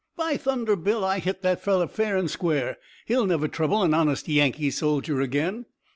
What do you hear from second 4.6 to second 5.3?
soldier